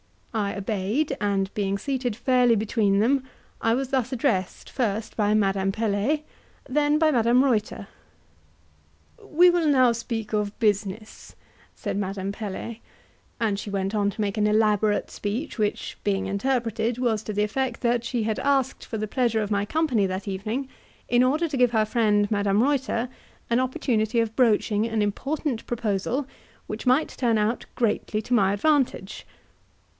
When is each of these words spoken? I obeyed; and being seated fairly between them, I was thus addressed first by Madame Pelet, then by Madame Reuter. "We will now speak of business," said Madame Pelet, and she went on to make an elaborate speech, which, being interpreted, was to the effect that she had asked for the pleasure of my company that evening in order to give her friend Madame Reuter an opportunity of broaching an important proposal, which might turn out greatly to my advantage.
I 0.33 0.55
obeyed; 0.55 1.15
and 1.21 1.53
being 1.53 1.77
seated 1.77 2.15
fairly 2.15 2.55
between 2.55 2.99
them, 2.99 3.23
I 3.59 3.75
was 3.75 3.89
thus 3.89 4.11
addressed 4.11 4.69
first 4.69 5.15
by 5.15 5.33
Madame 5.33 5.71
Pelet, 5.71 6.23
then 6.67 6.97
by 6.97 7.11
Madame 7.11 7.43
Reuter. 7.43 7.87
"We 9.21 9.49
will 9.51 9.67
now 9.67 9.91
speak 9.91 10.33
of 10.33 10.57
business," 10.57 11.35
said 11.75 11.97
Madame 11.97 12.31
Pelet, 12.31 12.77
and 13.41 13.59
she 13.59 13.69
went 13.69 13.93
on 13.93 14.09
to 14.09 14.21
make 14.21 14.37
an 14.37 14.47
elaborate 14.47 15.11
speech, 15.11 15.59
which, 15.59 15.97
being 16.05 16.25
interpreted, 16.25 16.97
was 16.97 17.21
to 17.23 17.33
the 17.33 17.43
effect 17.43 17.81
that 17.81 18.03
she 18.05 18.23
had 18.23 18.39
asked 18.39 18.85
for 18.85 18.97
the 18.97 19.09
pleasure 19.09 19.41
of 19.41 19.51
my 19.51 19.65
company 19.65 20.07
that 20.07 20.29
evening 20.29 20.67
in 21.09 21.21
order 21.21 21.47
to 21.49 21.57
give 21.57 21.71
her 21.71 21.85
friend 21.85 22.31
Madame 22.31 22.63
Reuter 22.63 23.07
an 23.51 23.59
opportunity 23.59 24.19
of 24.19 24.35
broaching 24.35 24.87
an 24.87 25.01
important 25.01 25.67
proposal, 25.67 26.25
which 26.65 26.87
might 26.87 27.09
turn 27.09 27.37
out 27.37 27.65
greatly 27.75 28.21
to 28.23 28.33
my 28.33 28.53
advantage. 28.53 29.27